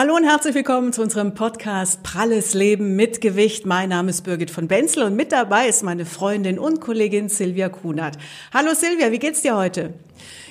[0.00, 3.66] Hallo und herzlich willkommen zu unserem Podcast Pralles Leben mit Gewicht.
[3.66, 7.68] Mein Name ist Birgit von Benzel und mit dabei ist meine Freundin und Kollegin Silvia
[7.68, 8.16] Kunert.
[8.50, 9.92] Hallo Silvia, wie geht's dir heute?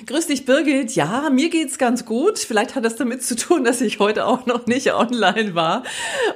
[0.06, 0.94] Grüß dich, Birgit.
[0.94, 2.38] Ja, mir geht's ganz gut.
[2.38, 5.82] Vielleicht hat das damit zu tun, dass ich heute auch noch nicht online war.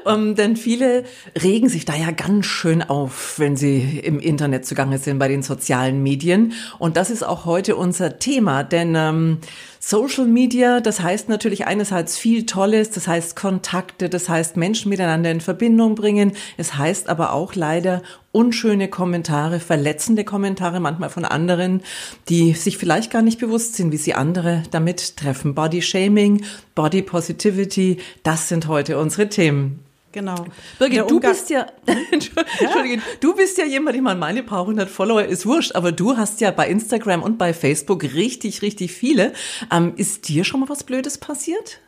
[0.06, 1.04] Ähm, denn viele
[1.40, 5.42] regen sich da ja ganz schön auf, wenn sie im Internet zugange sind bei den
[5.42, 6.52] sozialen Medien.
[6.78, 9.38] Und das ist auch heute unser Thema, denn ähm,
[9.86, 15.30] Social Media, das heißt natürlich einerseits viel Tolles, das heißt Kontakte, das heißt Menschen miteinander
[15.30, 16.32] in Verbindung bringen.
[16.56, 18.02] Es heißt aber auch leider
[18.32, 21.82] unschöne Kommentare, verletzende Kommentare, manchmal von anderen,
[22.30, 25.54] die sich vielleicht gar nicht bewusst sind, wie sie andere damit treffen.
[25.54, 29.83] Body Shaming, Body Positivity, das sind heute unsere Themen.
[30.14, 30.46] Genau.
[30.78, 31.66] Birgit, du bist ja,
[32.12, 33.02] Entschuldige, ja?
[33.18, 36.40] du bist ja jemand, ich meine, meine paar hundert Follower ist wurscht, aber du hast
[36.40, 39.32] ja bei Instagram und bei Facebook richtig, richtig viele.
[39.72, 41.80] Ähm, ist dir schon mal was Blödes passiert?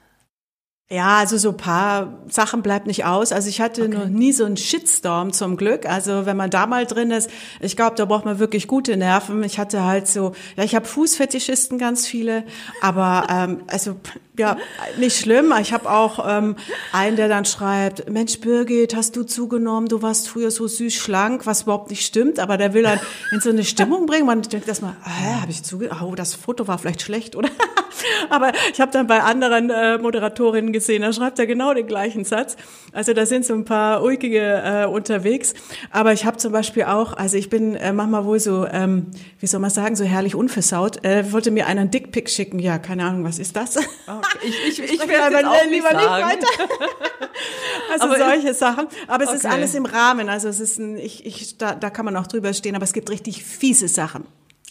[0.88, 3.32] Ja, also so paar Sachen bleibt nicht aus.
[3.32, 3.96] Also ich hatte okay.
[3.96, 5.84] noch nie so einen Shitstorm zum Glück.
[5.84, 7.28] Also wenn man da mal drin ist,
[7.60, 9.42] ich glaube, da braucht man wirklich gute Nerven.
[9.42, 12.44] Ich hatte halt so, ja, ich habe Fußfetischisten ganz viele,
[12.82, 13.96] aber ähm, also
[14.38, 14.56] ja,
[14.98, 15.52] nicht schlimm.
[15.60, 16.56] Ich habe auch ähm,
[16.92, 21.46] einen, der dann schreibt, Mensch Birgit, hast du zugenommen, du warst früher so süß schlank,
[21.46, 23.00] was überhaupt nicht stimmt, aber der will dann
[23.32, 24.26] in so eine Stimmung bringen.
[24.26, 26.02] Man denkt erstmal, hä, habe ich zugenommen?
[26.02, 27.48] Oh, das Foto war vielleicht schlecht, oder?
[28.30, 32.24] aber ich habe dann bei anderen äh, Moderatorinnen gesehen, da schreibt er genau den gleichen
[32.24, 32.56] Satz.
[32.92, 35.54] Also da sind so ein paar ulkige äh, unterwegs.
[35.90, 39.06] Aber ich habe zum Beispiel auch, also ich bin äh, manchmal wohl so, ähm,
[39.40, 42.58] wie soll man sagen, so herrlich unversaut, äh, wollte mir einen Dickpick schicken.
[42.58, 43.76] Ja, keine Ahnung, was ist das?
[44.06, 44.25] Okay.
[44.42, 45.98] Ich, ich, ich, ich werde jetzt auch lieber sagen.
[45.98, 46.68] nicht weiter.
[47.92, 48.88] also aber solche Sachen.
[49.06, 49.38] Aber es okay.
[49.38, 50.28] ist alles im Rahmen.
[50.28, 52.92] Also es ist ein, ich, ich, da, da kann man auch drüber stehen, aber es
[52.92, 54.24] gibt richtig fiese Sachen.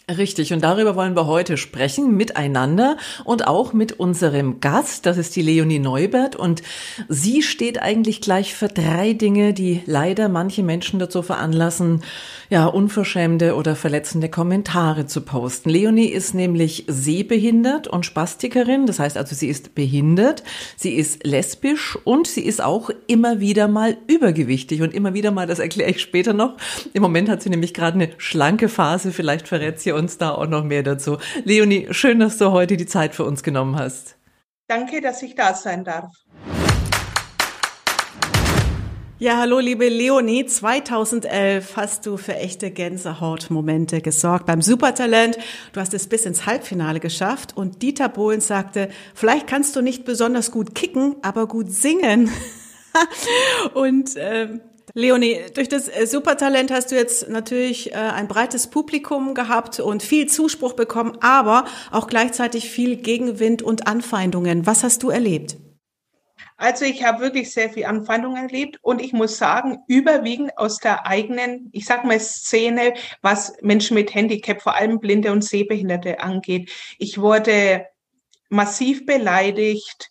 [0.08, 5.34] Richtig, und darüber wollen wir heute sprechen, miteinander und auch mit unserem Gast, das ist
[5.34, 6.62] die Leonie Neubert, und
[7.08, 12.04] sie steht eigentlich gleich für drei Dinge, die leider manche Menschen dazu veranlassen,
[12.50, 15.70] ja, unverschämte oder verletzende Kommentare zu posten.
[15.70, 20.44] Leonie ist nämlich sehbehindert und Spastikerin, das heißt also, sie ist behindert,
[20.76, 24.82] sie ist lesbisch und sie ist auch immer wieder mal übergewichtig.
[24.82, 26.56] Und immer wieder mal, das erkläre ich später noch.
[26.92, 30.46] Im Moment hat sie nämlich gerade eine schlanke Phase, vielleicht verrät sie uns da auch
[30.46, 31.18] noch mehr dazu.
[31.44, 34.16] Leonie, schön, dass du heute die Zeit für uns genommen hast.
[34.68, 36.10] Danke, dass ich da sein darf.
[39.18, 45.38] Ja, hallo liebe Leonie, 2011 hast du für echte Gänsehautmomente gesorgt beim Supertalent.
[45.72, 50.04] Du hast es bis ins Halbfinale geschafft und Dieter Bohlen sagte, vielleicht kannst du nicht
[50.04, 52.30] besonders gut kicken, aber gut singen.
[53.74, 54.60] und äh,
[54.98, 60.02] Leonie, durch das äh, Supertalent hast du jetzt natürlich äh, ein breites Publikum gehabt und
[60.02, 64.64] viel Zuspruch bekommen, aber auch gleichzeitig viel Gegenwind und Anfeindungen.
[64.64, 65.58] Was hast du erlebt?
[66.56, 71.06] Also ich habe wirklich sehr viel Anfeindungen erlebt und ich muss sagen, überwiegend aus der
[71.06, 76.72] eigenen, ich sag mal, Szene, was Menschen mit Handicap, vor allem Blinde und Sehbehinderte angeht.
[76.98, 77.84] Ich wurde
[78.48, 80.10] massiv beleidigt,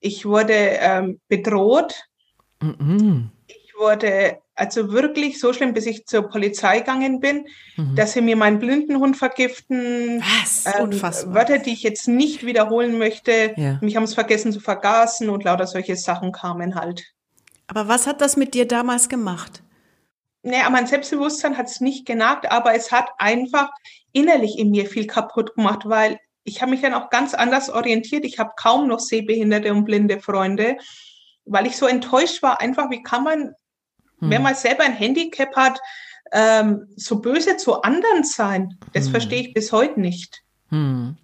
[0.00, 2.08] ich wurde ähm, bedroht.
[2.62, 3.35] Mm -mm
[3.78, 7.94] wurde also wirklich so schlimm, bis ich zur Polizei gegangen bin, mhm.
[7.94, 10.20] dass sie mir meinen Blindenhund vergiften.
[10.20, 10.64] Was?
[10.66, 11.34] Ähm, Unfassbar.
[11.34, 13.54] Wörter, die ich jetzt nicht wiederholen möchte.
[13.56, 13.78] Ja.
[13.82, 17.04] Mich haben es vergessen zu vergasen und lauter solche Sachen kamen halt.
[17.68, 19.62] Aber was hat das mit dir damals gemacht?
[20.42, 23.68] Naja, mein Selbstbewusstsein hat es nicht genagt, aber es hat einfach
[24.12, 28.24] innerlich in mir viel kaputt gemacht, weil ich habe mich dann auch ganz anders orientiert.
[28.24, 30.76] Ich habe kaum noch sehbehinderte und blinde Freunde,
[31.44, 33.54] weil ich so enttäuscht war, einfach, wie kann man
[34.20, 34.30] hm.
[34.30, 35.80] Wenn man selber ein Handicap hat,
[36.32, 39.10] ähm, so böse zu anderen sein, das hm.
[39.12, 40.42] verstehe ich bis heute nicht.
[40.70, 41.16] Hm.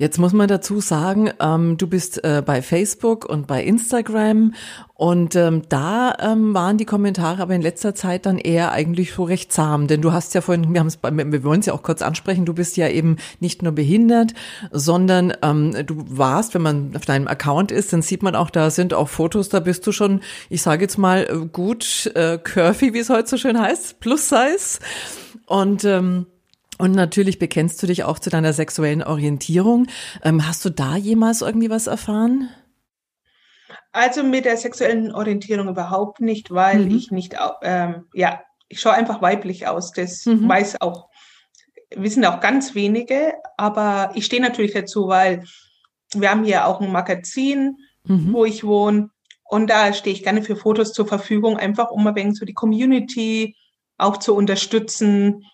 [0.00, 4.54] Jetzt muss man dazu sagen, ähm, du bist äh, bei Facebook und bei Instagram.
[4.94, 9.24] Und ähm, da ähm, waren die Kommentare aber in letzter Zeit dann eher eigentlich so
[9.24, 12.46] recht zahm, denn du hast ja vorhin, wir, wir wollen es ja auch kurz ansprechen,
[12.46, 14.32] du bist ja eben nicht nur behindert,
[14.70, 18.70] sondern ähm, du warst, wenn man auf deinem Account ist, dann sieht man auch, da
[18.70, 22.94] sind auch Fotos, da bist du schon, ich sage jetzt mal, äh, gut äh, curvy,
[22.94, 24.78] wie es heute so schön heißt, plus size.
[25.44, 26.24] Und ähm,
[26.80, 29.86] und natürlich bekennst du dich auch zu deiner sexuellen Orientierung.
[30.22, 32.48] Ähm, hast du da jemals irgendwie was erfahren?
[33.92, 36.96] Also mit der sexuellen Orientierung überhaupt nicht, weil mhm.
[36.96, 39.92] ich nicht, ähm, ja, ich schaue einfach weiblich aus.
[39.92, 40.48] Das mhm.
[40.48, 41.08] weiß auch,
[41.96, 45.44] wissen auch ganz wenige, aber ich stehe natürlich dazu, weil
[46.14, 48.32] wir haben hier auch ein Magazin, mhm.
[48.32, 49.10] wo ich wohne.
[49.44, 52.54] Und da stehe ich gerne für Fotos zur Verfügung, einfach um ein wenig so die
[52.54, 53.56] Community
[53.98, 55.44] auch zu unterstützen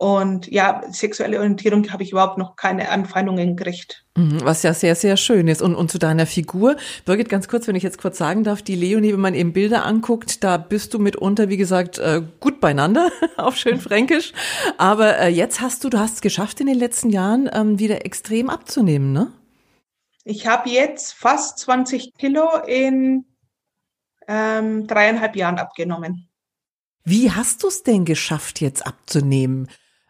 [0.00, 4.04] Und ja, sexuelle Orientierung habe ich überhaupt noch keine Anfeindungen gekriegt.
[4.16, 5.60] Mhm, was ja sehr, sehr schön ist.
[5.60, 8.76] Und, und zu deiner Figur, Birgit, ganz kurz, wenn ich jetzt kurz sagen darf, die
[8.76, 13.10] Leonie, wenn man eben Bilder anguckt, da bist du mitunter, wie gesagt, äh, gut beieinander,
[13.36, 14.32] auf schön fränkisch.
[14.76, 18.06] Aber äh, jetzt hast du, du hast es geschafft in den letzten Jahren, ähm, wieder
[18.06, 19.32] extrem abzunehmen, ne?
[20.22, 23.24] Ich habe jetzt fast 20 Kilo in
[24.28, 26.28] ähm, dreieinhalb Jahren abgenommen.
[27.02, 29.68] Wie hast du es denn geschafft, jetzt abzunehmen?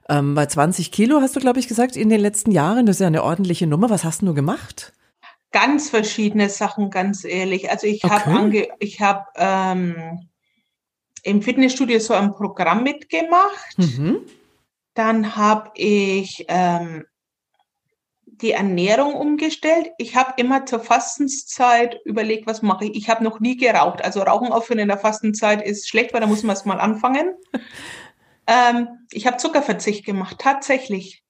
[0.09, 3.01] Ähm, bei 20 Kilo hast du, glaube ich, gesagt, in den letzten Jahren, das ist
[3.01, 3.91] ja eine ordentliche Nummer.
[3.91, 4.93] Was hast du gemacht?
[5.53, 7.71] Ganz verschiedene Sachen, ganz ehrlich.
[7.71, 8.15] Also ich okay.
[8.15, 10.29] habe ich habe ähm,
[11.23, 13.79] im Fitnessstudio so ein Programm mitgemacht.
[13.79, 14.21] Mhm.
[14.95, 17.05] Dann habe ich ähm,
[18.25, 19.91] die Ernährung umgestellt.
[19.99, 22.97] Ich habe immer zur Fastenszeit überlegt, was mache ich.
[22.97, 24.03] Ich habe noch nie geraucht.
[24.05, 27.35] Also Rauchen aufhören in der Fastenzeit ist schlecht, weil da muss man es mal anfangen.
[28.49, 31.23] ähm, ich habe Zuckerverzicht gemacht, tatsächlich.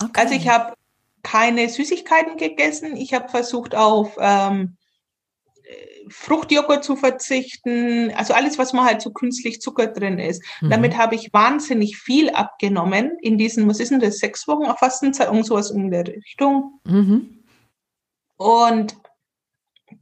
[0.00, 0.12] Okay.
[0.14, 0.74] Also ich habe
[1.22, 2.96] keine Süßigkeiten gegessen.
[2.96, 4.76] Ich habe versucht auf ähm,
[6.10, 10.42] Fruchtjoghurt zu verzichten, also alles, was man halt so künstlich Zucker drin ist.
[10.60, 10.70] Mhm.
[10.70, 14.78] Damit habe ich wahnsinnig viel abgenommen in diesen, was ist denn das, sechs Wochen auf
[14.78, 16.80] Fastenzeit, irgend sowas in der Richtung.
[16.84, 17.42] Mhm.
[18.36, 18.96] Und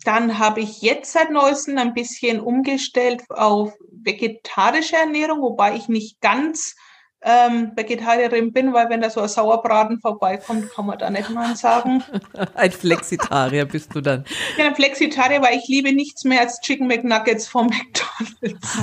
[0.05, 6.21] dann habe ich jetzt seit neuestem ein bisschen umgestellt auf vegetarische Ernährung, wobei ich nicht
[6.21, 6.75] ganz
[7.27, 11.57] ähm, Vegetarierin bin, weil wenn da so ein Sauerbraten vorbeikommt, kann man da nicht mal
[11.57, 12.05] sagen.
[12.55, 14.25] ein Flexitarier bist du dann.
[14.57, 18.79] Ja, ein Flexitarier, weil ich liebe nichts mehr als Chicken McNuggets vom McDonalds.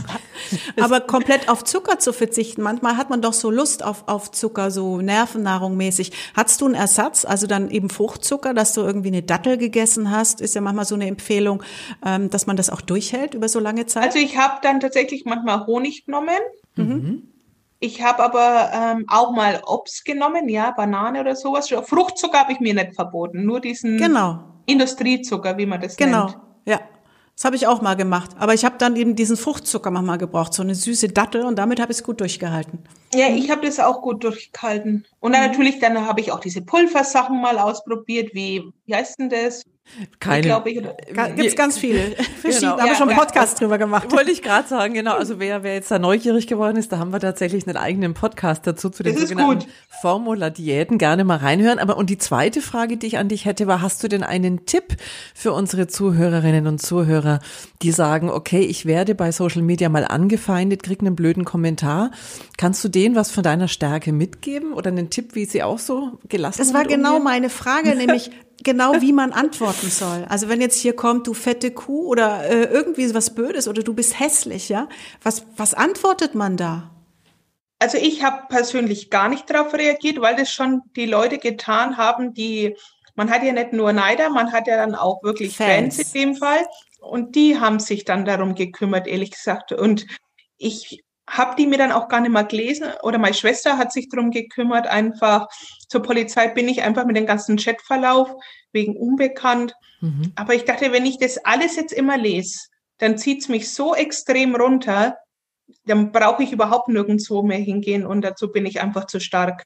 [0.82, 4.72] Aber komplett auf Zucker zu verzichten, manchmal hat man doch so Lust auf, auf Zucker,
[4.72, 6.12] so Nervennahrung mäßig.
[6.36, 10.42] Hattest du einen Ersatz, also dann eben Fruchtzucker, dass du irgendwie eine Dattel gegessen hast?
[10.42, 11.64] Ist ja manchmal so eine Empfehlung,
[12.06, 14.04] ähm, dass man das auch durchhält über so lange Zeit.
[14.04, 16.36] Also ich habe dann tatsächlich manchmal Honig genommen.
[16.76, 17.33] Mhm.
[17.84, 21.68] Ich habe aber ähm, auch mal Obst genommen, ja, Banane oder sowas.
[21.68, 24.40] Fruchtzucker habe ich mir nicht verboten, nur diesen genau.
[24.68, 26.28] Industriezucker, wie man das genau.
[26.28, 26.32] nennt.
[26.32, 26.80] Genau, ja.
[27.36, 28.30] Das habe ich auch mal gemacht.
[28.40, 31.82] Aber ich habe dann eben diesen Fruchtzucker manchmal gebraucht, so eine süße Dattel und damit
[31.82, 32.80] habe ich es gut durchgehalten.
[33.14, 35.06] Ja, ich habe das auch gut durchgehalten.
[35.20, 35.48] Und dann mhm.
[35.50, 39.64] natürlich, dann habe ich auch diese Pulversachen mal ausprobiert, wie, wie heißt denn das?
[40.20, 40.42] Keine.
[40.42, 40.82] Glaube ich,
[41.36, 42.00] gibt's ganz viele.
[42.42, 42.72] Verschiedene.
[42.72, 42.80] Genau.
[42.80, 43.60] Haben wir schon einen Podcast ja.
[43.60, 44.12] drüber gemacht.
[44.12, 45.16] Wollte ich gerade sagen, genau.
[45.16, 48.66] Also wer, wer jetzt da neugierig geworden ist, da haben wir tatsächlich einen eigenen Podcast
[48.66, 49.68] dazu zu den sogenannten
[50.02, 50.98] Formula-Diäten.
[50.98, 51.78] Gerne mal reinhören.
[51.78, 54.66] Aber und die zweite Frage, die ich an dich hätte, war, hast du denn einen
[54.66, 54.96] Tipp
[55.36, 57.40] für unsere Zuhörerinnen und Zuhörer,
[57.84, 62.10] die sagen, okay, ich werde bei Social Media mal angefeindet, krieg einen blöden Kommentar.
[62.58, 66.18] Kannst du denen was von deiner Stärke mitgeben oder einen Tipp, wie sie auch so
[66.30, 70.26] gelassen Das war genau meine Frage, nämlich genau, wie man antworten soll.
[70.30, 73.94] Also wenn jetzt hier kommt, du fette Kuh oder äh, irgendwie was Bödes oder du
[73.94, 74.88] bist hässlich, ja,
[75.22, 76.92] was, was antwortet man da?
[77.80, 82.34] Also ich habe persönlich gar nicht darauf reagiert, weil das schon die Leute getan haben,
[82.34, 82.78] die,
[83.16, 86.22] man hat ja nicht nur Neider, man hat ja dann auch wirklich Fans, Fans in
[86.22, 86.66] dem Fall.
[87.02, 89.74] Und die haben sich dann darum gekümmert, ehrlich gesagt.
[89.74, 90.06] Und
[90.58, 94.10] ich habe die mir dann auch gar nicht mal gelesen oder meine Schwester hat sich
[94.10, 95.48] darum gekümmert, einfach
[95.94, 98.32] zur Polizei bin ich einfach mit dem ganzen Chatverlauf
[98.72, 99.76] wegen unbekannt.
[100.02, 100.34] Mhm.
[100.36, 102.62] Aber ich dachte, wenn ich das alles jetzt immer lese,
[102.98, 105.20] dann zieht's mich so extrem runter,
[105.86, 109.66] dann brauche ich überhaupt nirgendwo mehr hingehen und dazu bin ich einfach zu stark.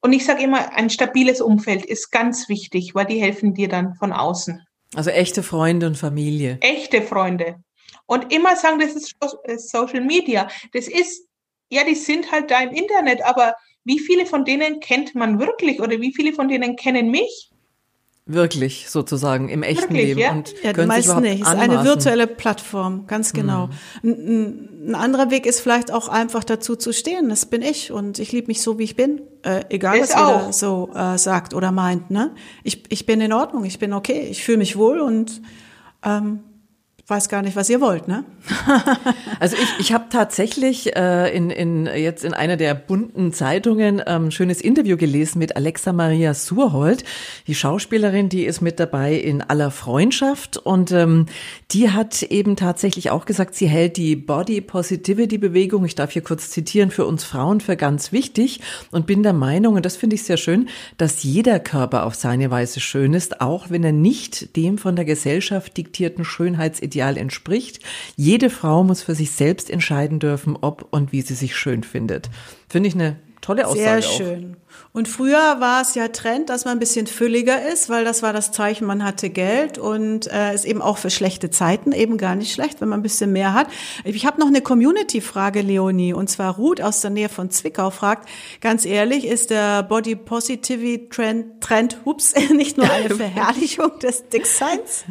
[0.00, 3.94] Und ich sage immer, ein stabiles Umfeld ist ganz wichtig, weil die helfen dir dann
[3.94, 4.66] von außen.
[4.96, 6.58] Also echte Freunde und Familie.
[6.62, 7.62] Echte Freunde.
[8.06, 9.14] Und immer sagen, das ist
[9.70, 10.48] Social Media.
[10.72, 11.28] Das ist,
[11.68, 15.80] ja, die sind halt da im Internet, aber wie viele von denen kennt man wirklich
[15.80, 17.50] oder wie viele von denen kennen mich?
[18.32, 20.20] Wirklich, sozusagen, im echten wirklich, Leben.
[20.20, 20.30] Ja?
[20.30, 21.42] Und ja, die meisten nicht.
[21.42, 23.70] Es ist eine virtuelle Plattform, ganz genau.
[24.02, 24.10] Mhm.
[24.10, 27.28] Ein, ein, anderer Weg ist vielleicht auch einfach dazu zu stehen.
[27.28, 29.22] Das bin ich und ich liebe mich so, wie ich bin.
[29.42, 30.40] Äh, egal, das was auch.
[30.40, 32.10] jeder so äh, sagt oder meint.
[32.10, 32.32] Ne?
[32.62, 35.42] Ich, ich bin in Ordnung, ich bin okay, ich fühle mich wohl und
[36.04, 36.40] ähm,
[37.10, 38.24] weiß gar nicht, was ihr wollt, ne?
[39.40, 44.30] also ich, ich habe tatsächlich äh, in, in jetzt in einer der bunten Zeitungen ähm,
[44.30, 47.04] schönes Interview gelesen mit Alexa Maria Surhold,
[47.48, 51.26] die Schauspielerin, die ist mit dabei in aller Freundschaft und ähm,
[51.72, 56.22] die hat eben tatsächlich auch gesagt, sie hält die Body Positivity Bewegung, ich darf hier
[56.22, 58.60] kurz zitieren, für uns Frauen für ganz wichtig
[58.92, 62.50] und bin der Meinung, und das finde ich sehr schön, dass jeder Körper auf seine
[62.52, 67.80] Weise schön ist, auch wenn er nicht dem von der Gesellschaft diktierten Schönheitsideal Ideal entspricht.
[68.16, 72.28] Jede Frau muss für sich selbst entscheiden dürfen, ob und wie sie sich schön findet.
[72.68, 74.02] Finde ich eine Tolle Aussage.
[74.02, 74.56] Sehr schön.
[74.92, 78.34] Und früher war es ja Trend, dass man ein bisschen fülliger ist, weil das war
[78.34, 82.34] das Zeichen, man hatte Geld und äh, ist eben auch für schlechte Zeiten eben gar
[82.34, 83.68] nicht schlecht, wenn man ein bisschen mehr hat.
[84.04, 88.28] Ich habe noch eine Community-Frage, Leonie, und zwar Ruth aus der Nähe von Zwickau fragt,
[88.60, 95.04] ganz ehrlich, ist der Body Positivity Trend, Trend ups, nicht nur eine Verherrlichung des Dickseins?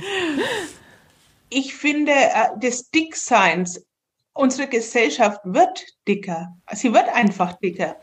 [1.50, 3.86] Ich finde, äh, des Dickseins
[4.34, 6.56] unsere Gesellschaft wird dicker.
[6.72, 7.98] Sie wird einfach dicker.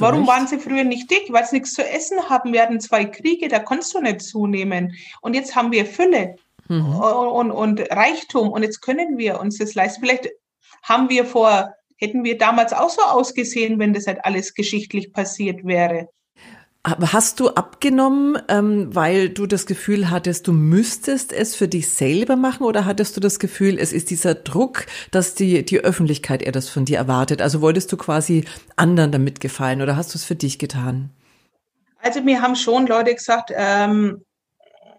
[0.00, 0.28] Warum recht.
[0.28, 1.30] waren sie früher nicht dick?
[1.30, 2.52] Weil sie nichts zu essen haben.
[2.52, 4.94] Wir hatten zwei Kriege, da konntest du nicht zunehmen.
[5.20, 6.36] Und jetzt haben wir Fülle
[6.68, 6.94] Mhm.
[6.96, 10.00] und, und Reichtum und jetzt können wir uns das leisten.
[10.02, 10.30] Vielleicht
[10.82, 15.64] haben wir vor, hätten wir damals auch so ausgesehen, wenn das halt alles geschichtlich passiert
[15.66, 16.08] wäre.
[16.86, 22.36] Hast du abgenommen, ähm, weil du das Gefühl hattest, du müsstest es für dich selber
[22.36, 26.52] machen oder hattest du das Gefühl, es ist dieser Druck, dass die, die Öffentlichkeit eher
[26.52, 27.40] das von dir erwartet?
[27.40, 28.44] Also wolltest du quasi
[28.76, 31.08] anderen damit gefallen oder hast du es für dich getan?
[32.02, 34.22] Also mir haben schon Leute gesagt, ähm,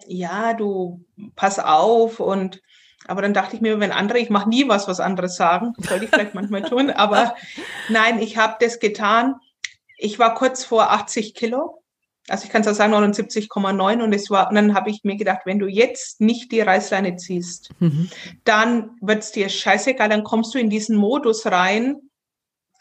[0.08, 2.62] ja, du pass auf und
[3.08, 6.06] aber dann dachte ich mir, wenn andere, ich mache nie was, was andere sagen, sollte
[6.06, 7.36] ich vielleicht manchmal tun, aber
[7.90, 9.36] nein, ich habe das getan.
[9.98, 11.82] Ich war kurz vor 80 Kilo,
[12.28, 15.16] also ich kann es auch sagen 79,9 und es war und dann habe ich mir
[15.16, 18.10] gedacht, wenn du jetzt nicht die Reißleine ziehst, Mhm.
[18.44, 21.98] dann wird's dir scheißegal, dann kommst du in diesen Modus rein,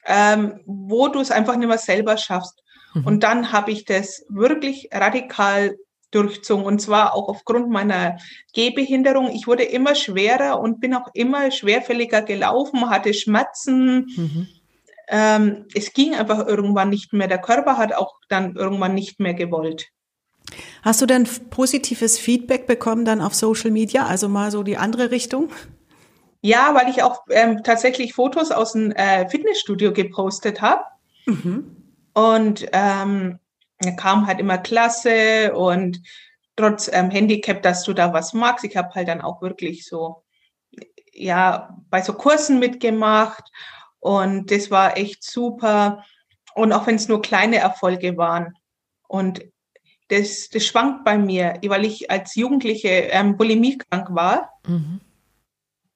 [0.06, 2.62] ähm, wo du es einfach nicht mehr selber schaffst.
[2.94, 3.06] Mhm.
[3.06, 5.76] Und dann habe ich das wirklich radikal
[6.10, 8.18] durchzogen und zwar auch aufgrund meiner
[8.52, 9.30] Gehbehinderung.
[9.30, 14.06] Ich wurde immer schwerer und bin auch immer schwerfälliger gelaufen, hatte Schmerzen.
[14.16, 14.48] Mhm.
[15.08, 17.28] Ähm, es ging einfach irgendwann nicht mehr.
[17.28, 19.88] Der Körper hat auch dann irgendwann nicht mehr gewollt.
[20.82, 25.10] Hast du denn positives Feedback bekommen dann auf Social Media, also mal so die andere
[25.10, 25.50] Richtung?
[26.42, 30.84] Ja, weil ich auch ähm, tatsächlich Fotos aus dem äh, Fitnessstudio gepostet habe.
[32.12, 33.38] Und ähm,
[33.96, 36.00] kam halt immer klasse und
[36.56, 38.64] trotz ähm, Handicap, dass du da was magst.
[38.64, 40.22] Ich habe halt dann auch wirklich so,
[41.12, 43.44] ja, bei so Kursen mitgemacht
[44.04, 46.04] und das war echt super.
[46.54, 48.52] Und auch wenn es nur kleine Erfolge waren.
[49.08, 49.42] Und
[50.08, 54.50] das, das schwankt bei mir, weil ich als Jugendliche ähm, bulimiekrank war.
[54.66, 55.00] Mhm.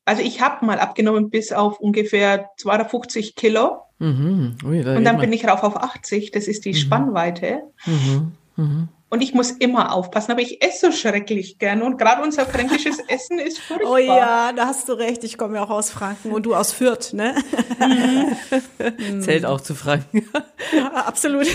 [0.07, 4.57] Also ich habe mal abgenommen bis auf ungefähr 250 Kilo Mhm.
[4.65, 6.31] Ui, da und dann bin ich rauf auf 80.
[6.31, 7.63] Das ist die Spannweite.
[7.85, 8.89] man- Mhm.
[9.09, 9.15] Mhm.
[9.15, 12.99] Und ich muss immer aufpassen, aber ich esse so schrecklich gern und gerade unser fränkisches
[13.09, 13.91] Essen ist furchtbar.
[13.91, 15.25] Oh ja, da hast du recht.
[15.25, 17.35] Ich komme ja auch aus Franken und du aus Fürth, ne?
[19.21, 20.29] Zählt auch zu Franken.
[20.77, 21.47] Ja, absolut.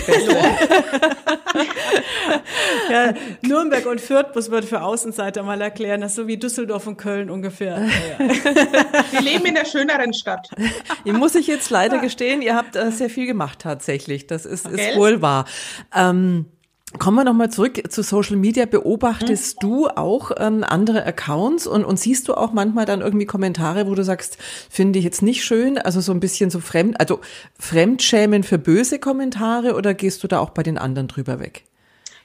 [2.90, 6.00] ja, Nürnberg und Fürth muss man für Außenseiter mal erklären.
[6.00, 7.78] Das ist so wie Düsseldorf und Köln ungefähr.
[7.78, 8.30] Ja, ja.
[9.12, 10.48] Wir leben in einer schöneren Stadt.
[11.04, 14.26] Ihr muss ich jetzt leider gestehen, ihr habt äh, sehr viel gemacht tatsächlich.
[14.26, 15.44] Das ist, ist wohl wahr.
[15.94, 16.46] Ähm,
[16.98, 18.66] Kommen wir nochmal zurück zu Social Media.
[18.66, 21.66] Beobachtest du auch ähm, andere Accounts?
[21.66, 24.38] Und, und siehst du auch manchmal dann irgendwie Kommentare, wo du sagst,
[24.70, 27.20] finde ich jetzt nicht schön, also so ein bisschen so fremd, also
[27.58, 31.64] Fremdschämen für böse Kommentare oder gehst du da auch bei den anderen drüber weg?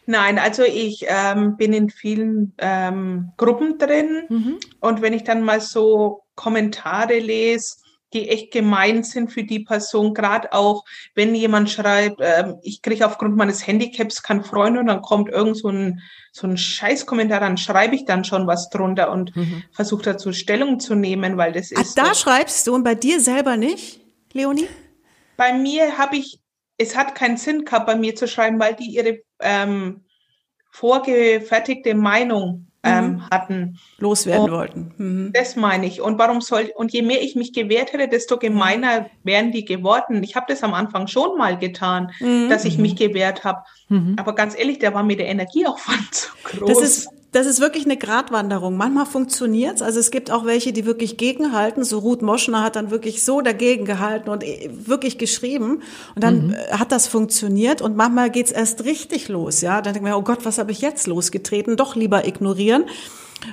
[0.05, 4.57] Nein, also ich ähm, bin in vielen ähm, Gruppen drin.
[4.79, 7.75] Und wenn ich dann mal so Kommentare lese,
[8.13, 10.83] die echt gemein sind für die Person, gerade auch,
[11.15, 15.57] wenn jemand schreibt, ähm, ich kriege aufgrund meines Handicaps keinen Freund und dann kommt irgend
[15.57, 16.01] so ein,
[16.31, 19.33] so ein Scheißkommentar, dann schreibe ich dann schon was drunter und
[19.71, 22.13] versuche dazu Stellung zu nehmen, weil das Ah, ist da so.
[22.29, 23.99] schreibst du und bei dir selber nicht,
[24.33, 24.67] Leonie?
[25.37, 26.39] Bei mir habe ich,
[26.77, 30.03] es hat keinen Sinn gehabt, bei mir zu schreiben, weil die ihre ähm,
[30.71, 33.77] vorgefertigte Meinung ähm, hatten.
[33.97, 34.57] Loswerden Oh.
[34.57, 34.93] wollten.
[34.97, 35.31] Mhm.
[35.33, 36.01] Das meine ich.
[36.01, 40.23] Und warum soll, und je mehr ich mich gewehrt hätte, desto gemeiner wären die geworden.
[40.23, 42.11] Ich habe das am Anfang schon mal getan,
[42.49, 43.63] dass ich mich gewehrt habe.
[44.17, 46.69] Aber ganz ehrlich, da war mir der Energieaufwand zu groß.
[46.69, 48.75] Das ist, das ist wirklich eine Gratwanderung.
[48.75, 49.81] Manchmal funktioniert's.
[49.83, 51.83] Also es gibt auch welche, die wirklich gegenhalten.
[51.83, 55.83] So Ruth Moschner hat dann wirklich so dagegen gehalten und äh, wirklich geschrieben.
[56.15, 57.81] Und dann äh, hat das funktioniert.
[57.81, 59.61] Und manchmal geht's erst richtig los.
[59.61, 61.77] Ja, dann denken wir, oh Gott, was habe ich jetzt losgetreten?
[61.77, 62.85] Doch lieber ignorieren.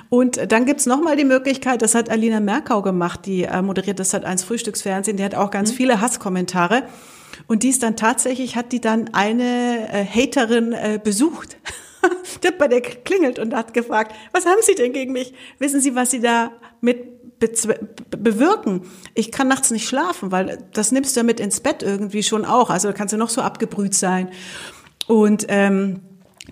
[0.09, 3.99] Und dann gibt's noch mal die Möglichkeit, das hat Alina Merkau gemacht, die äh, moderiert
[3.99, 6.83] das hat eins Frühstücksfernsehen, die hat auch ganz viele Hasskommentare.
[7.47, 11.57] Und die ist dann tatsächlich, hat die dann eine äh, Haterin äh, besucht.
[12.43, 15.33] die hat bei der geklingelt und hat gefragt, was haben Sie denn gegen mich?
[15.59, 17.17] Wissen Sie, was Sie da mit
[18.11, 18.81] bewirken?
[19.13, 22.45] Ich kann nachts nicht schlafen, weil das nimmst du ja mit ins Bett irgendwie schon
[22.45, 22.69] auch.
[22.69, 24.29] Also da kannst du noch so abgebrüht sein.
[25.07, 26.01] Und ähm,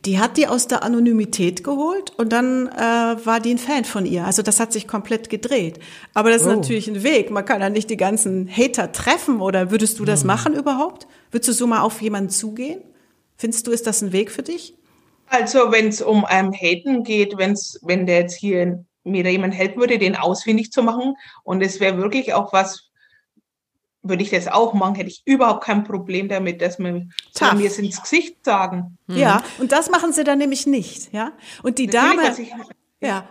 [0.05, 2.79] die hat die aus der Anonymität geholt und dann äh,
[3.25, 4.25] war die ein Fan von ihr.
[4.25, 5.79] Also das hat sich komplett gedreht.
[6.13, 6.55] Aber das ist Oh.
[6.55, 7.31] natürlich ein Weg.
[7.31, 11.07] Man kann ja nicht die ganzen Hater treffen oder würdest du das machen überhaupt?
[11.31, 12.81] Würdest du so mal auf jemanden zugehen?
[13.37, 14.75] Findest du, ist das ein Weg für dich?
[15.27, 19.53] Also wenn es um ähm, Haten geht, wenn's, wenn der jetzt hier mir da jemand
[19.53, 22.89] helfen würde, den ausfindig zu machen und es wäre wirklich auch was,
[24.01, 27.53] würde ich das auch machen, hätte ich überhaupt kein Problem damit, dass man Tough.
[27.55, 28.97] mir es ins Gesicht sagen.
[29.07, 31.31] Ja, und das machen sie dann nämlich nicht, ja?
[31.63, 33.27] Und die Natürlich, Dame, ich- ja,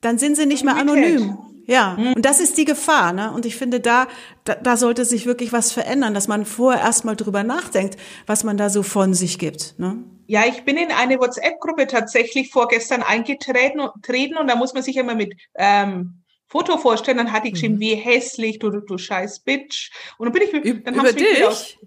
[0.00, 1.38] dann sind sie nicht mehr anonym.
[1.70, 3.32] Ja, und das ist die Gefahr, ne?
[3.32, 4.08] Und ich finde, da,
[4.42, 7.96] da, da sollte sich wirklich was verändern, dass man vorher erstmal drüber nachdenkt,
[8.26, 10.02] was man da so von sich gibt, ne?
[10.26, 15.14] Ja, ich bin in eine WhatsApp-Gruppe tatsächlich vorgestern eingetreten und, da muss man sich immer
[15.14, 17.18] mit ähm, Foto vorstellen.
[17.18, 19.90] Dann hatte ich geschrieben, wie hässlich, du, du, du scheiß Bitch.
[20.18, 21.78] Und dann bin ich, Üb dann über wieder aus- dich?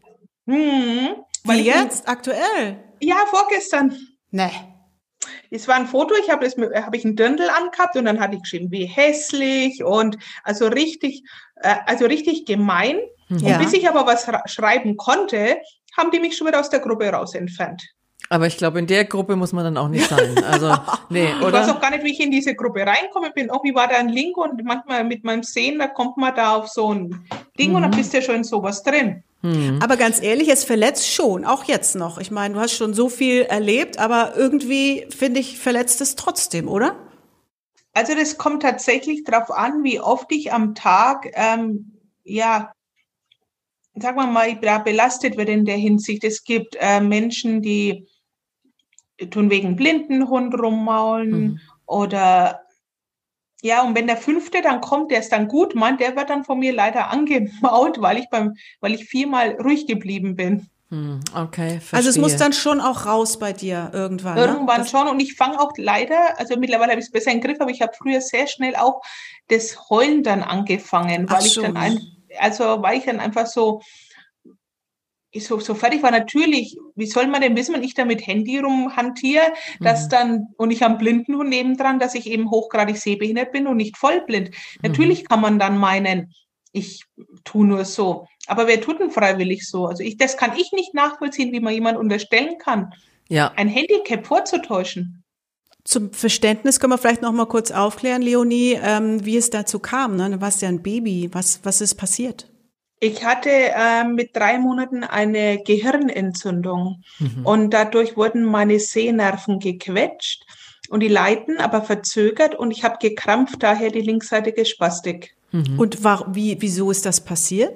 [0.47, 2.07] Hm, weil Wie ich, jetzt?
[2.07, 2.83] Aktuell?
[3.01, 3.97] Ja, vorgestern.
[4.31, 4.49] Ne.
[5.49, 8.41] Es war ein Foto, ich habe habe ich einen Dirndl angehabt und dann hatte ich
[8.41, 11.23] geschrieben, wie hässlich und also richtig,
[11.55, 12.99] äh, also richtig gemein.
[13.29, 13.57] Ja.
[13.57, 15.57] Und bis ich aber was schreiben konnte,
[15.97, 17.81] haben die mich schon wieder aus der Gruppe raus entfernt.
[18.29, 20.43] Aber ich glaube, in der Gruppe muss man dann auch nicht sein.
[20.43, 20.73] Also,
[21.09, 21.75] nee, Ich weiß oder?
[21.75, 23.31] auch gar nicht, wie ich in diese Gruppe reinkomme.
[23.31, 26.55] Bin irgendwie war da ein Link und manchmal mit meinem Sehen, da kommt man da
[26.55, 27.27] auf so ein
[27.59, 29.23] Ding und dann bist du ja schon in sowas drin.
[29.81, 32.17] Aber ganz ehrlich, es verletzt schon, auch jetzt noch.
[32.17, 36.69] Ich meine, du hast schon so viel erlebt, aber irgendwie, finde ich, verletzt es trotzdem,
[36.69, 36.95] oder?
[37.93, 41.91] Also das kommt tatsächlich darauf an, wie oft ich am Tag, ähm,
[42.23, 42.71] ja,
[43.95, 46.23] sagen wir mal, da belastet wird in der Hinsicht.
[46.23, 48.07] Es gibt äh, Menschen, die
[49.29, 51.59] tun wegen Blindenhund rummaulen Mhm.
[51.85, 52.62] oder
[53.63, 56.43] ja, und wenn der fünfte dann kommt, der es dann gut meint, der wird dann
[56.43, 60.67] von mir leider angemault, weil ich beim, weil ich viermal ruhig geblieben bin.
[60.89, 61.97] Hm, okay, verstehe.
[61.97, 64.35] Also es muss dann schon auch raus bei dir irgendwann.
[64.35, 64.45] ne?
[64.45, 65.07] Irgendwann Das- schon.
[65.07, 67.81] Und ich fange auch leider, also mittlerweile habe ich es besser im Griff, aber ich
[67.81, 69.01] habe früher sehr schnell auch
[69.47, 71.61] das Heulen dann angefangen, Ach weil ich so.
[71.63, 71.99] dann ein,
[72.39, 73.81] also weil ich dann einfach so,
[75.33, 76.11] ich so, so fertig war.
[76.11, 80.09] Natürlich, wie soll man denn wissen, wenn ich da mit Handy rumhantiere, dass Mhm.
[80.09, 83.97] dann, und ich habe einen Blindenhund nebendran, dass ich eben hochgradig sehbehindert bin und nicht
[83.97, 84.49] vollblind.
[84.49, 84.55] Mhm.
[84.83, 86.33] Natürlich kann man dann meinen,
[86.71, 87.03] ich
[87.43, 88.27] tu nur so.
[88.47, 89.85] Aber wer tut denn freiwillig so?
[89.87, 92.93] Also ich, das kann ich nicht nachvollziehen, wie man jemand unterstellen kann,
[93.29, 95.23] Ja, ein Handicap vorzutäuschen.
[95.85, 100.15] Zum Verständnis können wir vielleicht noch mal kurz aufklären, Leonie, ähm, wie es dazu kam.
[100.15, 100.29] Ne?
[100.29, 101.29] Du warst ja ein Baby.
[101.33, 102.47] Was, was ist passiert?
[103.03, 107.03] Ich hatte ähm, mit drei Monaten eine Gehirnentzündung
[107.43, 110.45] und dadurch wurden meine Sehnerven gequetscht
[110.89, 115.35] und die Leiten aber verzögert und ich habe gekrampft, daher die linksseitige Spastik.
[115.77, 117.73] Und war, wie, wieso ist das passiert?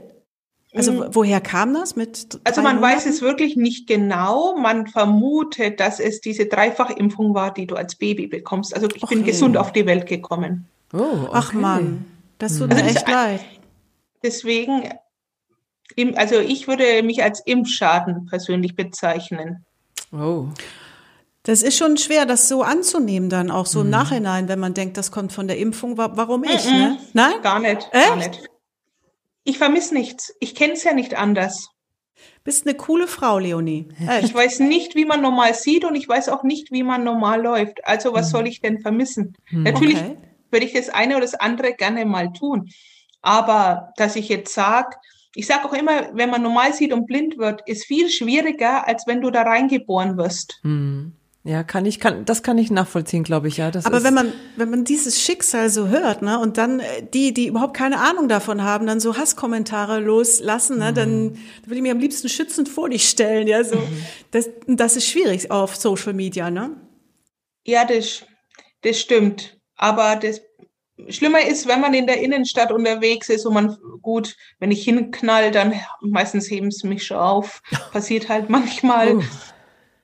[0.74, 1.06] Also Mhm.
[1.12, 2.40] woher kam das mit?
[2.46, 3.10] Also man weiß Monaten?
[3.10, 4.56] es wirklich nicht genau.
[4.58, 8.74] Man vermutet, dass es diese Dreifachimpfung war, die du als Baby bekommst.
[8.74, 10.68] Also ich Och bin gesund auf die Welt gekommen.
[10.94, 11.30] oh, okay.
[11.34, 12.06] Ach Mann,
[12.38, 13.42] das tut Also mir das echt ist ein- leid.
[14.24, 14.90] Deswegen,
[16.15, 19.65] also ich würde mich als Impfschaden persönlich bezeichnen.
[20.12, 20.45] Oh,
[21.43, 23.69] Das ist schon schwer, das so anzunehmen dann auch Mhm.
[23.69, 25.97] so im Nachhinein, wenn man denkt, das kommt von der Impfung.
[25.97, 26.65] Wa- Warum ich?
[26.65, 26.97] Ne?
[27.13, 27.41] Nein?
[27.41, 28.08] Gar nicht, Echt?
[28.08, 28.41] gar nicht.
[29.45, 30.34] Ich vermisse nichts.
[30.41, 31.69] Ich kenne es ja nicht anders.
[32.43, 33.88] Bist eine coole Frau, Leonie.
[34.08, 34.23] Echt.
[34.26, 37.41] Ich weiß nicht, wie man normal sieht und ich weiß auch nicht, wie man normal
[37.41, 37.86] läuft.
[37.86, 39.34] Also was soll ich denn vermissen?
[39.52, 40.17] Natürlich Okay.
[40.52, 42.69] würde ich das eine oder das andere gerne mal tun.
[43.21, 44.97] Aber dass ich jetzt sage,
[45.38, 49.06] ich sage auch immer, wenn man normal sieht und blind wird, ist viel schwieriger, als
[49.06, 50.60] wenn du da reingeboren wirst.
[51.43, 53.69] ja, kann ich, kann, das kann ich nachvollziehen, glaube ich, ja.
[53.69, 57.04] Das Aber ist, wenn man, wenn man dieses Schicksal so hört, ne, und dann äh,
[57.13, 61.76] die, die überhaupt keine Ahnung davon haben, dann so Hasskommentare loslassen, ne, dann, dann würde
[61.76, 63.78] ich mir am liebsten schützend vor dich stellen, ja, so.
[64.32, 66.71] Das, das ist schwierig auf Social Media, ne?
[67.63, 68.23] Ja, das,
[68.82, 69.60] das stimmt.
[69.76, 70.41] Aber das
[71.10, 75.52] Schlimmer ist, wenn man in der Innenstadt unterwegs ist und man, gut, wenn ich hinknall,
[75.52, 77.62] dann meistens heben sie mich schon auf.
[77.92, 79.20] Passiert halt manchmal.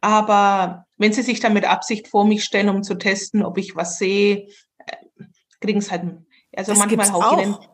[0.01, 3.75] Aber wenn sie sich dann mit Absicht vor mich stellen, um zu testen, ob ich
[3.75, 4.47] was sehe,
[5.61, 6.03] kriegen es halt.
[6.55, 7.69] Also Das manchmal hau ich.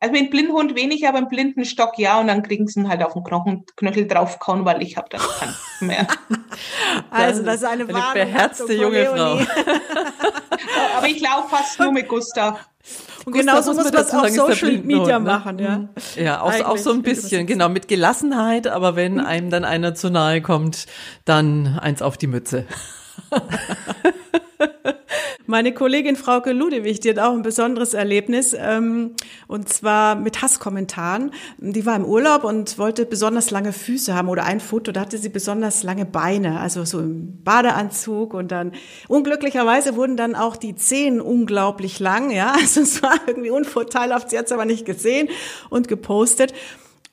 [0.00, 2.20] Also mit Blindhund wenig, aber im blinden Stock ja.
[2.20, 5.20] Und dann kriegen sie ihn halt auf den Knochen, Knöchel draufkauen, weil ich habe dann
[5.20, 6.06] keinen mehr.
[7.10, 9.46] Also, das ist eine, eine beherzte junge Leonie.
[10.96, 12.68] aber ich laufe fast nur mit Gustav.
[13.24, 15.24] Und Gustav, genauso muss man dazu auf Social Media ne?
[15.24, 15.88] machen, ja.
[16.16, 20.10] Ja, auch, auch so ein bisschen, genau, mit Gelassenheit, aber wenn einem dann einer zu
[20.10, 20.86] nahe kommt,
[21.24, 22.66] dann eins auf die Mütze.
[25.46, 29.10] Meine Kollegin Frauke Ludewig, die hat auch ein besonderes Erlebnis, ähm,
[29.46, 31.32] und zwar mit Hasskommentaren.
[31.58, 35.18] Die war im Urlaub und wollte besonders lange Füße haben oder ein Foto, da hatte
[35.18, 38.72] sie besonders lange Beine, also so im Badeanzug und dann
[39.06, 44.38] unglücklicherweise wurden dann auch die Zehen unglaublich lang, ja, also es war irgendwie unvorteilhaft, sie
[44.38, 45.28] hat es aber nicht gesehen
[45.68, 46.54] und gepostet.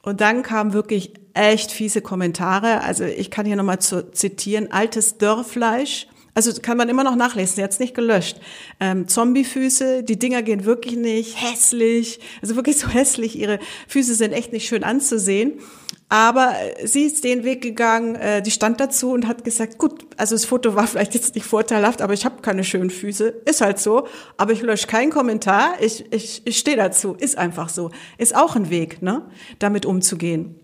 [0.04, 2.82] Und dann kamen wirklich echt fiese Kommentare.
[2.82, 7.80] Also ich kann hier nochmal zitieren, altes Dörrfleisch, also kann man immer noch nachlesen, es
[7.80, 8.40] nicht gelöscht.
[8.80, 14.32] Ähm, Zombiefüße, die Dinger gehen wirklich nicht, hässlich, also wirklich so hässlich, ihre Füße sind
[14.32, 15.60] echt nicht schön anzusehen.
[16.08, 20.36] Aber sie ist den Weg gegangen, äh, die stand dazu und hat gesagt, gut, also
[20.36, 23.80] das Foto war vielleicht jetzt nicht vorteilhaft, aber ich habe keine schönen Füße, ist halt
[23.80, 24.08] so.
[24.38, 27.92] Aber ich lösche keinen Kommentar, ich, ich, ich stehe dazu, ist einfach so.
[28.18, 30.61] Ist auch ein Weg, ne, damit umzugehen.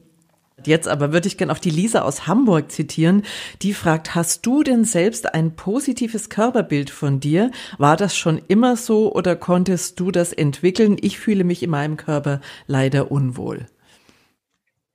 [0.65, 3.23] Jetzt aber würde ich gern auf die Lisa aus Hamburg zitieren.
[3.61, 7.51] Die fragt, hast du denn selbst ein positives Körperbild von dir?
[7.77, 10.97] War das schon immer so oder konntest du das entwickeln?
[10.99, 13.67] Ich fühle mich in meinem Körper leider unwohl.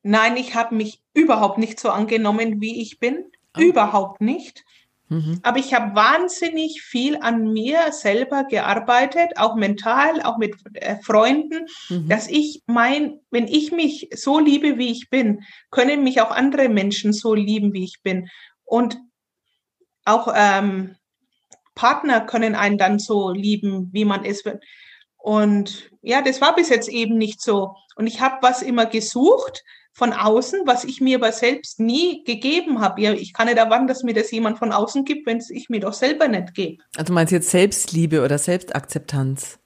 [0.03, 3.25] Nein, ich habe mich überhaupt nicht so angenommen, wie ich bin.
[3.57, 3.61] Oh.
[3.61, 4.65] Überhaupt nicht.
[5.13, 5.41] Mhm.
[5.43, 11.67] Aber ich habe wahnsinnig viel an mir selber gearbeitet, auch mental, auch mit äh, Freunden,
[11.91, 12.09] mhm.
[12.09, 16.71] dass ich mein, wenn ich mich so liebe, wie ich bin, können mich auch andere
[16.71, 18.31] Menschen so lieben, wie ich bin.
[18.65, 18.99] Und
[20.07, 20.97] auch ähm,
[21.75, 24.49] Partner können einen dann so lieben, wie man ist.
[25.19, 27.75] Und ja, das war bis jetzt eben nicht so.
[27.97, 29.63] Und ich habe was immer gesucht,
[29.93, 33.01] von außen, was ich mir aber selbst nie gegeben habe.
[33.03, 35.69] Ja, ich kann nicht erwarten, dass mir das jemand von außen gibt, wenn es ich
[35.69, 36.83] mir doch selber nicht gebe.
[36.97, 39.59] Also meinst du jetzt Selbstliebe oder Selbstakzeptanz?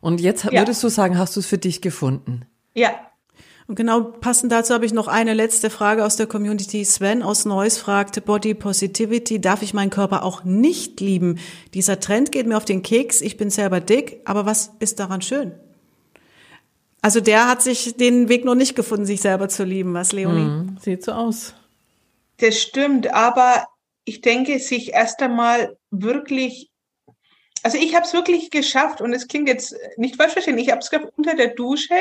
[0.00, 0.52] Und jetzt ja.
[0.52, 2.46] würdest du sagen, hast du es für dich gefunden?
[2.74, 2.90] Ja.
[3.66, 6.84] Und genau passend dazu habe ich noch eine letzte Frage aus der Community.
[6.84, 11.38] Sven aus Neuss fragte, Body Positivity, darf ich meinen Körper auch nicht lieben?
[11.72, 15.22] Dieser Trend geht mir auf den Keks, ich bin selber dick, aber was ist daran
[15.22, 15.52] schön?
[17.02, 20.44] Also der hat sich den Weg noch nicht gefunden, sich selber zu lieben, was Leonie?
[20.44, 21.54] Hm, sieht so aus.
[22.38, 23.66] Das stimmt, aber
[24.04, 26.70] ich denke, sich erst einmal wirklich,
[27.62, 30.80] also ich habe es wirklich geschafft und es klingt jetzt nicht falsch verstehen, ich habe
[30.80, 31.94] es unter der Dusche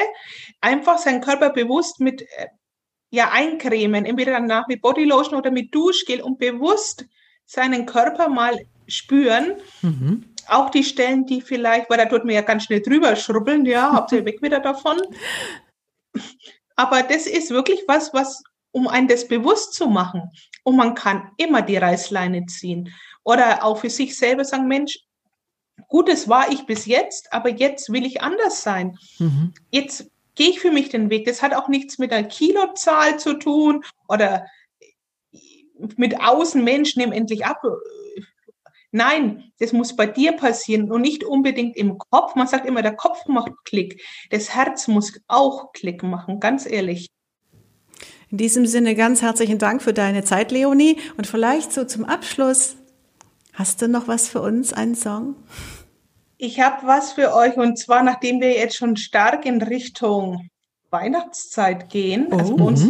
[0.62, 2.48] einfach seinen Körper bewusst mit äh,
[3.10, 7.06] ja eincremen, entweder danach mit Bodylotion oder mit Duschgel und bewusst
[7.46, 9.56] seinen Körper mal spüren.
[9.82, 10.26] Mhm.
[10.50, 13.92] Auch die Stellen, die vielleicht, weil da tut man ja ganz schnell drüber schrubbeln, ja,
[13.94, 15.00] hauptsächlich weg wieder davon.
[16.76, 20.30] Aber das ist wirklich was, was, um einen das bewusst zu machen.
[20.64, 22.94] Und man kann immer die Reißleine ziehen.
[23.24, 25.00] Oder auch für sich selber sagen, Mensch,
[25.88, 28.98] Gutes war ich bis jetzt, aber jetzt will ich anders sein.
[29.18, 29.54] Mhm.
[29.72, 31.26] Jetzt gehe ich für mich den Weg.
[31.26, 34.46] Das hat auch nichts mit einer Kilozahl zu tun oder
[35.96, 37.62] mit außen, Mensch, nimm endlich ab.
[38.92, 42.36] Nein, das muss bei dir passieren und nicht unbedingt im Kopf.
[42.36, 44.02] Man sagt immer, der Kopf macht Klick.
[44.32, 47.08] Das Herz muss auch Klick machen, ganz ehrlich.
[48.32, 50.98] In diesem Sinne ganz herzlichen Dank für deine Zeit, Leonie.
[51.18, 52.78] Und vielleicht so zum Abschluss,
[53.54, 55.36] hast du noch was für uns, einen Song?
[56.38, 60.50] Ich habe was für euch und zwar, nachdem wir jetzt schon stark in Richtung
[60.90, 62.88] Weihnachtszeit gehen, also oh, also uns,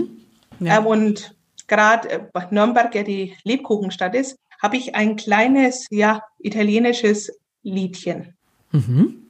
[0.59, 0.77] ja.
[0.77, 1.35] äh, und
[1.67, 8.37] gerade Nürnberg ja die Lebkuchenstadt ist, habe ich ein kleines, ja, italienisches Liedchen.
[8.71, 9.29] Mhm.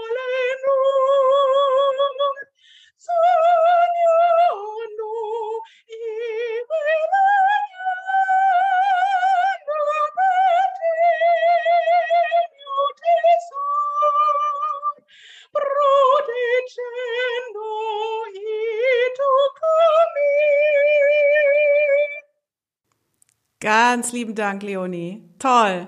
[23.93, 25.21] Ganz lieben Dank, Leonie.
[25.37, 25.85] Toll.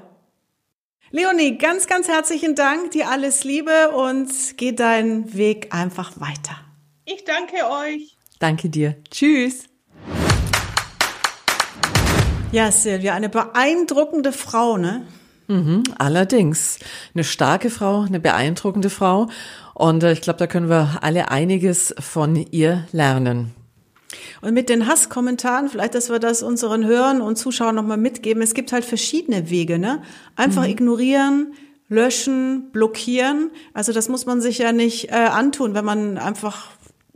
[1.12, 2.92] Leonie, ganz, ganz herzlichen Dank.
[2.92, 6.58] Dir alles Liebe und geh deinen Weg einfach weiter.
[7.06, 8.18] Ich danke euch.
[8.40, 8.98] Danke dir.
[9.10, 9.70] Tschüss.
[12.52, 15.08] Ja, Silvia, eine beeindruckende Frau, ne?
[15.48, 16.80] Mhm, allerdings.
[17.14, 19.30] Eine starke Frau, eine beeindruckende Frau.
[19.76, 23.56] Und äh, ich glaube, da können wir alle einiges von ihr lernen.
[24.44, 28.44] Und mit den Hasskommentaren, vielleicht, dass wir das unseren Hörern und Zuschauern nochmal mitgeben.
[28.44, 30.02] Es gibt halt verschiedene Wege, ne?
[30.36, 30.70] Einfach mhm.
[30.70, 31.54] ignorieren,
[31.88, 33.52] löschen, blockieren.
[33.74, 36.72] Also das muss man sich ja nicht äh, antun, wenn man einfach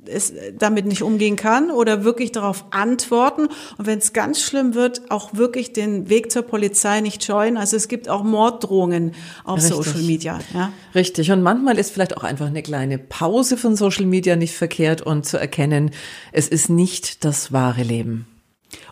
[0.07, 3.47] es damit nicht umgehen kann oder wirklich darauf antworten.
[3.77, 7.57] Und wenn es ganz schlimm wird, auch wirklich den Weg zur Polizei nicht scheuen.
[7.57, 9.75] Also es gibt auch Morddrohungen auf Richtig.
[9.75, 10.39] Social Media.
[10.53, 10.71] Ja?
[10.95, 11.31] Richtig.
[11.31, 15.25] Und manchmal ist vielleicht auch einfach eine kleine Pause von Social Media nicht verkehrt und
[15.25, 15.91] zu erkennen,
[16.31, 18.27] es ist nicht das wahre Leben.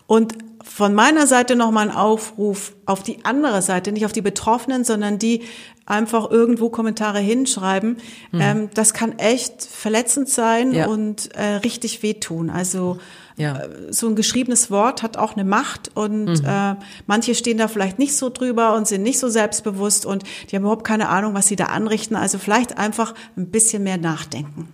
[0.06, 0.34] Und
[0.68, 5.18] von meiner Seite nochmal ein Aufruf auf die andere Seite, nicht auf die Betroffenen, sondern
[5.18, 5.42] die
[5.86, 7.98] einfach irgendwo Kommentare hinschreiben.
[8.32, 8.40] Mhm.
[8.40, 10.86] Ähm, das kann echt verletzend sein ja.
[10.88, 12.50] und äh, richtig wehtun.
[12.50, 12.98] Also
[13.36, 13.58] ja.
[13.60, 16.46] äh, so ein geschriebenes Wort hat auch eine Macht und mhm.
[16.46, 16.74] äh,
[17.06, 20.64] manche stehen da vielleicht nicht so drüber und sind nicht so selbstbewusst und die haben
[20.64, 22.16] überhaupt keine Ahnung, was sie da anrichten.
[22.16, 24.68] Also vielleicht einfach ein bisschen mehr nachdenken.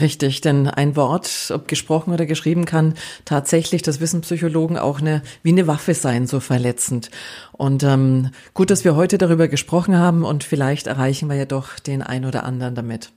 [0.00, 2.94] Richtig, denn ein Wort, ob gesprochen oder geschrieben, kann
[3.24, 7.10] tatsächlich, das wissen Psychologen, auch eine, wie eine Waffe sein, so verletzend.
[7.52, 11.78] Und ähm, gut, dass wir heute darüber gesprochen haben und vielleicht erreichen wir ja doch
[11.78, 13.12] den ein oder anderen damit.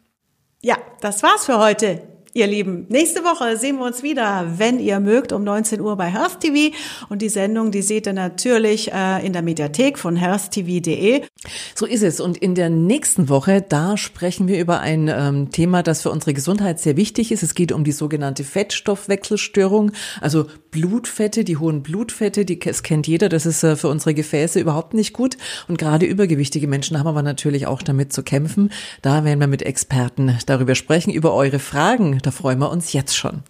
[0.61, 2.03] Ja, das war's für heute.
[2.33, 6.05] Ihr Lieben, nächste Woche sehen wir uns wieder, wenn ihr mögt, um 19 Uhr bei
[6.05, 6.75] Health TV.
[7.09, 11.23] Und die Sendung, die seht ihr natürlich äh, in der Mediathek von healthtv.de.
[11.73, 12.19] So ist es.
[12.19, 16.33] Und in der nächsten Woche, da sprechen wir über ein ähm, Thema, das für unsere
[16.33, 17.41] Gesundheit sehr wichtig ist.
[17.41, 23.29] Es geht um die sogenannte Fettstoffwechselstörung, also Blutfette, die hohen Blutfette, die es kennt jeder.
[23.29, 25.37] Das ist äh, für unsere Gefäße überhaupt nicht gut.
[25.67, 28.71] Und gerade übergewichtige Menschen haben aber natürlich auch damit zu kämpfen.
[29.01, 33.15] Da werden wir mit Experten darüber sprechen, über eure Fragen da freuen wir uns jetzt
[33.15, 33.43] schon.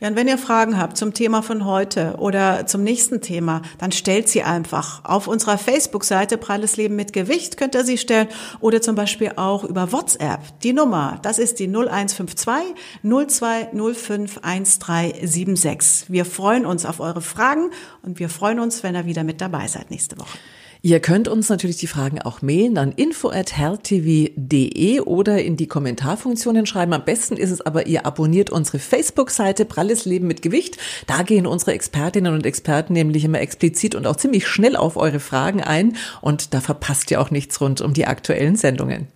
[0.00, 3.92] Ja, und wenn ihr Fragen habt zum Thema von heute oder zum nächsten Thema, dann
[3.92, 5.04] stellt sie einfach.
[5.04, 8.28] Auf unserer Facebook-Seite Pralles Leben mit Gewicht könnt ihr sie stellen
[8.60, 10.40] oder zum Beispiel auch über WhatsApp.
[10.62, 16.10] Die Nummer, das ist die 0152 0205 1376.
[16.10, 17.70] Wir freuen uns auf eure Fragen
[18.02, 20.38] und wir freuen uns, wenn ihr wieder mit dabei seid nächste Woche.
[20.80, 26.92] Ihr könnt uns natürlich die Fragen auch mailen an info@hertv.de oder in die Kommentarfunktionen schreiben.
[26.92, 30.78] Am besten ist es aber, ihr abonniert unsere Facebook-Seite Pralles Leben mit Gewicht.
[31.06, 35.20] Da gehen unsere Expertinnen und Experten nämlich immer explizit und auch ziemlich schnell auf eure
[35.20, 39.08] Fragen ein und da verpasst ihr auch nichts rund um die aktuellen Sendungen.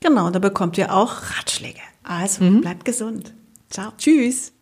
[0.00, 1.80] Genau, da bekommt ihr auch Ratschläge.
[2.02, 2.62] Also mhm.
[2.62, 3.34] bleibt gesund.
[3.70, 3.92] Ciao.
[3.98, 4.52] Tschüss.